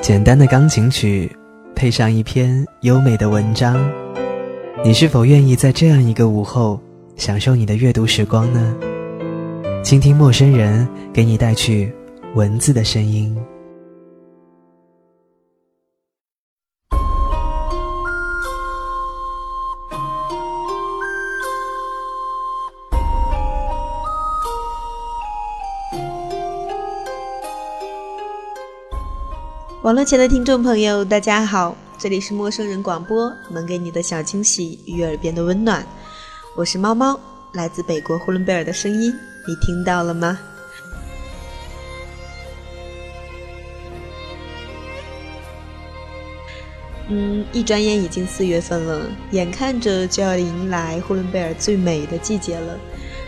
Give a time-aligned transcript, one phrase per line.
[0.00, 1.30] 简单的钢琴曲，
[1.74, 3.76] 配上一篇优美的文章，
[4.84, 6.80] 你是否愿意在这样一个午后
[7.16, 8.74] 享受你的阅读时光呢？
[9.82, 11.92] 倾听陌生人给你带去
[12.34, 13.36] 文字的声音。
[29.88, 35.82] 网络前的听众朋友，大家好，这里是陌生人广播，能给你的小惊喜与耳边的温暖。
[36.54, 37.18] 我是猫猫，
[37.54, 39.10] 来自北国呼伦贝尔的声音，
[39.46, 40.38] 你听到了吗？
[47.08, 52.78] 嗯，一转眼已经四月份了，眼看着就要迎来呼伦贝尔最美的季节了。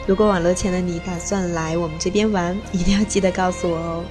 [0.07, 4.05] 如果网络前的你打算来我们这边玩，一定要记得告诉我哦。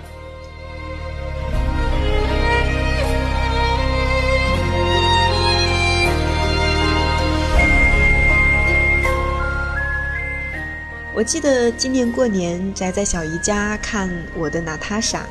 [11.19, 15.27] 我记得今年过年宅在小姨家看我的娜塔莎，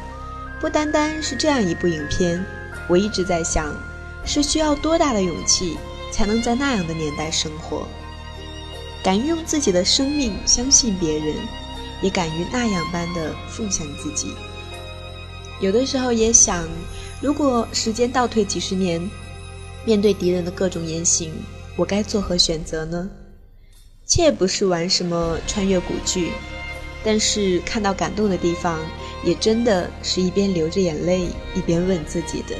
[0.60, 2.44] 不单单是这样一部影片，
[2.86, 3.74] 我一直在想，
[4.22, 5.78] 是需要多大的勇气
[6.12, 7.88] 才能在那样的年代生活，
[9.02, 11.34] 敢于用自己的生命相信别人，
[12.02, 14.34] 也敢于那样般的奉献自己。
[15.58, 16.68] 有的时候也想，
[17.22, 19.00] 如果时间倒退几十年，
[19.86, 21.32] 面对敌人的各种言行，
[21.76, 23.08] 我该作何选择呢？
[24.08, 26.32] 切不是玩什么穿越古剧，
[27.04, 28.80] 但是看到感动的地方，
[29.22, 32.56] 也真的是一边流着眼泪一边问自己的。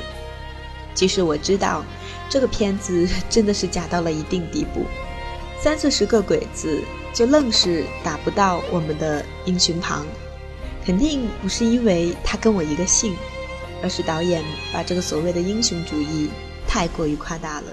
[0.93, 1.83] 即使我知道
[2.29, 4.85] 这个片子真的是假到了一定地步，
[5.59, 6.83] 三四十个鬼子
[7.15, 10.07] 就愣是打不到我们的英雄旁，
[10.85, 13.17] 肯定不是因为他跟我一个姓，
[13.83, 16.29] 而是导演把这个所谓的英雄主义
[16.67, 17.67] 太过于夸大了。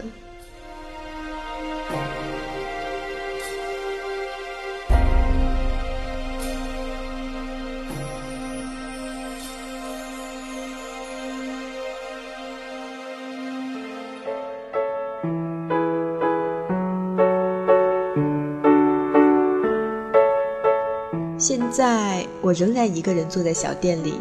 [21.75, 24.13] 在我仍然一个人坐在小店里。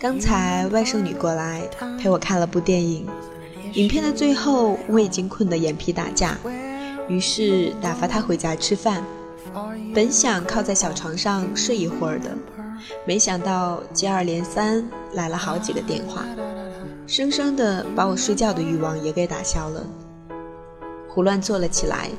[0.00, 1.62] 刚才外甥女过来
[1.96, 3.06] 陪我看了部电影，
[3.74, 6.36] 影片的最后我已经困得眼皮打架，
[7.08, 9.04] 于是打发她回家吃饭。
[9.94, 12.30] 本想靠在小床上睡一会儿的，
[13.06, 16.24] 没想到接二连三来了好几个电话，
[17.06, 19.86] 生生的把我睡觉的欲望也给打消了。
[21.08, 22.10] 胡乱坐了起来，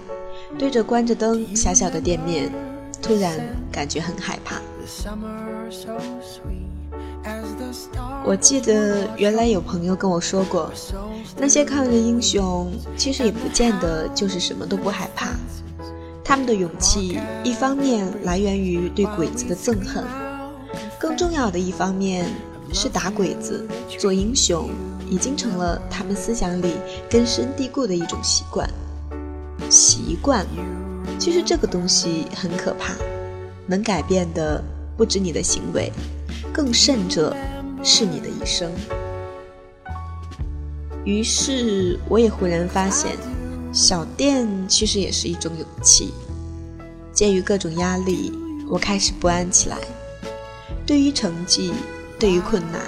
[0.58, 2.50] 对着关着灯狭小的店面。
[3.04, 3.38] 突然
[3.70, 4.62] 感觉很害怕。
[8.26, 10.72] 我记得原来有朋友跟我说过，
[11.38, 15.32] 那些抗日英雄其实也不见得就是什么都不害怕，
[16.24, 20.06] 他们的勇气一方面来源于对鬼子的憎恨，
[20.98, 22.26] 更重要的一方面
[22.72, 23.68] 是打鬼子
[24.00, 24.70] 做英雄
[25.10, 26.76] 已经成了他们思想里
[27.10, 28.70] 根深蒂固的一种习惯。
[29.70, 30.46] 习惯。
[31.20, 32.94] 其实这个东西很可怕，
[33.66, 34.62] 能改变的
[34.98, 35.92] 不止你的行为，
[36.52, 37.36] 更甚者
[37.84, 38.72] 是你的一生。
[41.06, 43.18] 于是我也忽然发现，
[43.72, 46.14] 小店其实也是一种勇气。
[47.14, 48.34] 鉴于各种压力，
[48.70, 49.78] 我开始不安起来。
[50.86, 51.74] 对于成绩，
[52.20, 52.82] 对于困难，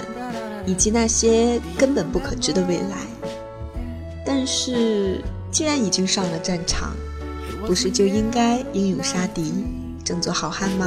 [0.65, 2.97] 以及那些根本不可知的未来，
[4.25, 5.21] 但是
[5.51, 6.95] 既然已经上了战场。
[7.65, 9.53] 不是就应该英勇杀敌，
[10.03, 10.85] 争做好汉吗？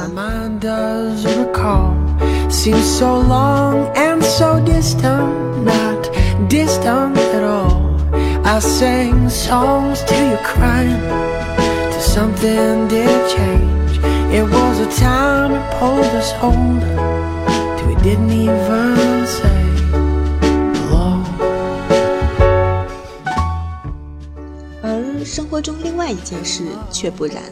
[25.25, 27.43] 生活中另外一件事却不然，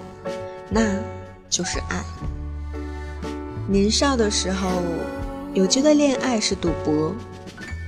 [0.69, 0.99] 那
[1.49, 2.03] 就是爱。
[3.67, 4.69] 年少的时候，
[5.53, 7.13] 有觉得恋爱是赌博，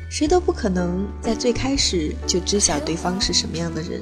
[0.09, 4.01] 谁都不可能在最开始就知晓对方是什么样的人，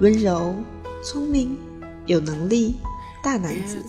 [0.00, 0.54] 温柔、
[1.02, 1.58] 聪明、
[2.06, 2.76] 有能力、
[3.22, 3.82] 大男子。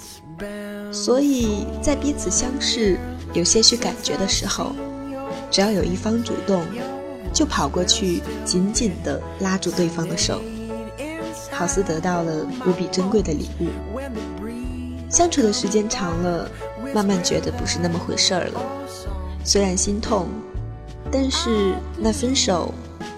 [0.91, 2.97] 所以在彼此相视、
[3.33, 4.75] 有些许感觉的时候，
[5.49, 6.63] 只要有一方主动，
[7.33, 10.41] 就跑过去紧紧地拉住对方的手。
[11.57, 13.67] 好似得到了无比珍贵的礼物。
[15.09, 16.47] 相处的时间长了，
[16.93, 18.61] 慢慢觉得不是那么回事儿了。
[19.43, 20.27] 虽然心痛，
[21.11, 22.71] 但是那分手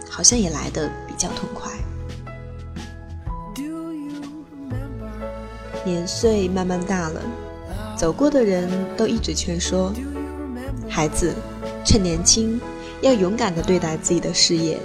[0.10, 1.70] 好像也来得比较痛快。
[5.84, 7.22] 年岁慢慢大了，
[7.98, 9.92] 走过的人都一直劝说
[10.88, 11.36] 孩子，
[11.84, 12.62] 趁年轻
[13.02, 14.80] 要勇敢地对待自己的事业，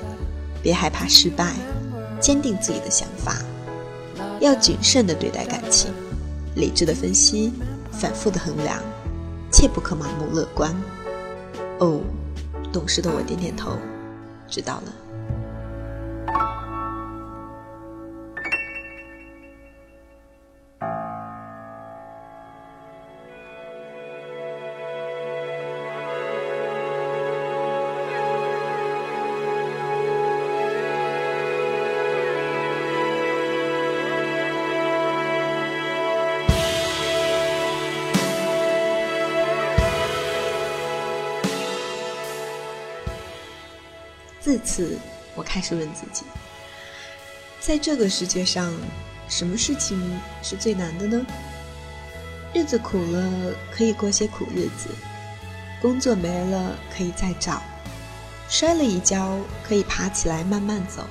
[0.61, 1.53] 别害怕失败，
[2.25, 3.37] 坚定自己的想法，
[4.41, 5.93] 要谨慎的对待感情，
[6.56, 7.53] 理智的分析，
[7.93, 8.82] 反复的衡量，
[9.53, 10.75] 切不可盲目乐观。
[11.81, 12.00] 哦，
[12.73, 13.76] 懂事的我点点头，
[14.49, 15.04] 知道了。
[44.44, 44.99] 自此，
[45.35, 46.23] 我开始问自己：
[47.61, 48.70] 在这个世界上，
[49.26, 51.25] 什么事情是最难的呢？
[52.52, 54.91] 日子苦了，可以过些苦日子；
[55.81, 57.62] 工作没了，可以再找；
[58.46, 61.05] 摔了一跤，可以爬起来慢慢走；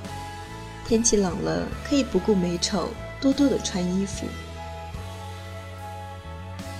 [0.86, 2.90] 天气冷了，可以不顾美丑，
[3.20, 4.28] 多多的穿衣服。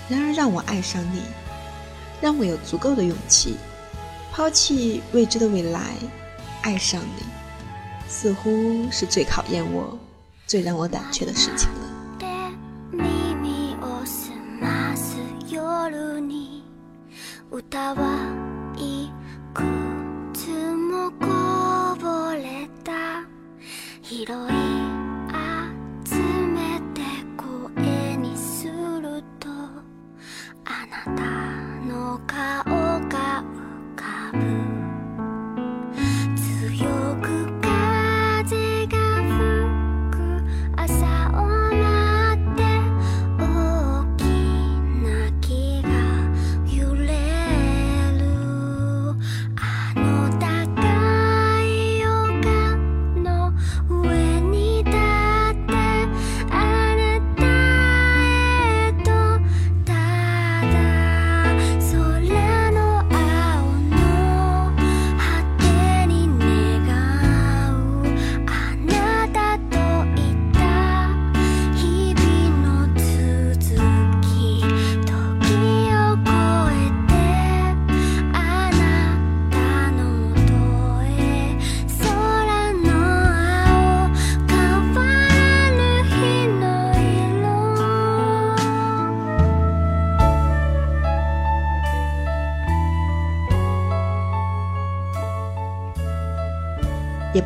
[0.07, 1.21] 然而，让我爱上你，
[2.21, 3.57] 让我有足够的勇气，
[4.31, 5.81] 抛弃未知的未来。
[6.65, 7.23] 爱上你，
[8.07, 9.95] 似乎是最考验我、
[10.47, 11.85] 最让我胆怯的事情了。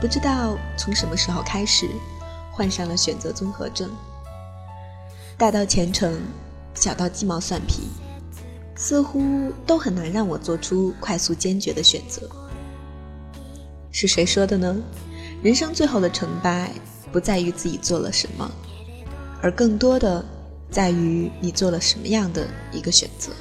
[0.01, 1.89] 不知道从什么时候开始，
[2.51, 3.89] 患上了选择综合症。
[5.37, 6.21] 大到前程，
[6.73, 7.89] 小到鸡毛蒜皮，
[8.75, 12.29] 似乎都很难让我做出快速坚决的选择。
[13.91, 14.75] 是谁说的呢？
[15.43, 16.71] 人生最后的成败，
[17.11, 18.49] 不在于自己做了什么，
[19.41, 20.23] 而更多的
[20.71, 23.31] 在于你做了什么样的一个选择。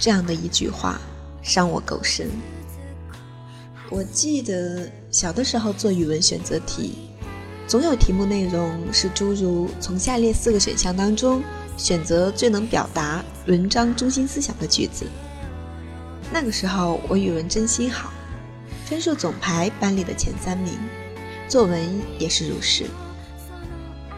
[0.00, 1.00] 这样的一句话，
[1.42, 2.28] 伤我够深。
[3.90, 6.94] 我记得小的时候做语文选择题，
[7.66, 11.42] 总有题目内容是诸如从下列四个选项当中
[11.78, 15.06] 选择最能表达文章中心思想的句子。
[16.30, 18.12] 那个时候我语文真心好，
[18.84, 20.74] 分数总排班里的前三名，
[21.48, 21.82] 作文
[22.18, 22.84] 也是如是。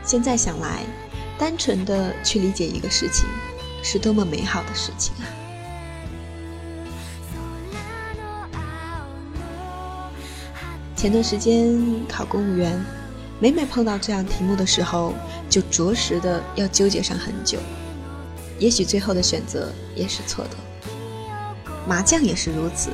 [0.02, 0.82] 现在想来，
[1.38, 3.28] 单纯的去理解一个事情，
[3.84, 5.30] 是多么美好的事情啊！
[11.00, 12.78] 前段时间考公务员，
[13.38, 15.14] 每每碰到这样题目的时候，
[15.48, 17.58] 就着实的要纠结上很久。
[18.58, 20.50] 也许最后的选择也是错的。
[21.88, 22.90] 麻将也是如此。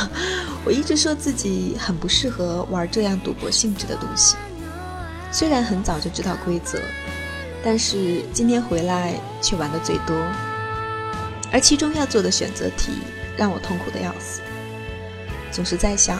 [0.64, 4.36] 我一直说自己很不适合玩这样赌博性质的东西。
[5.30, 6.80] 虽然很早就知道规则，
[7.62, 9.12] 但是今天回来
[9.42, 10.16] 却玩的最多。
[11.52, 12.92] 而其中要做的选择题
[13.36, 14.40] 让我痛苦的要死，
[15.52, 16.18] 总是在想。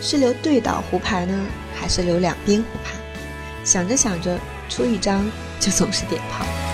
[0.00, 2.94] 是留对倒胡牌呢，还是留两边胡牌？
[3.64, 4.38] 想着想着，
[4.68, 6.67] 出一张就总是点炮。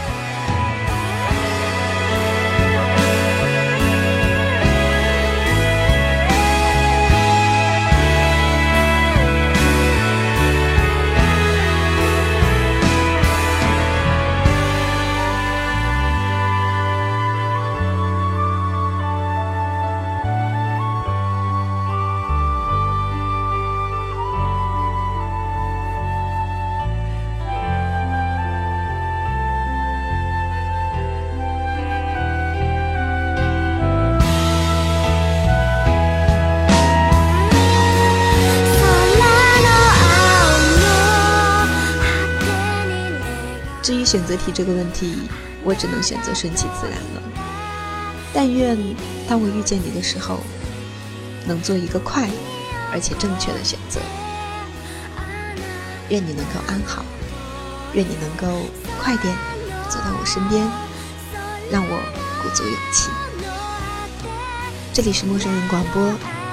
[44.14, 45.28] 选择题这个问题，
[45.64, 47.22] 我只能选择顺其自然了。
[48.32, 48.78] 但愿
[49.28, 50.38] 当我遇见你的时候，
[51.48, 52.30] 能做一个快
[52.92, 54.00] 而且正确的选择。
[56.10, 57.04] 愿你能够安好，
[57.92, 58.66] 愿你能够
[59.02, 59.36] 快点
[59.88, 60.64] 走到我身边，
[61.68, 61.98] 让我
[62.40, 63.10] 鼓足勇气。
[64.92, 66.00] 这里是陌生人广播，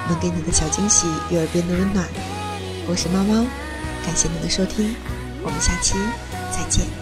[0.08, 2.08] 能给你的小惊喜与耳边的温暖。
[2.88, 3.46] 我是猫猫，
[4.04, 4.96] 感谢你的收听，
[5.44, 5.94] 我们下期
[6.50, 7.01] 再见。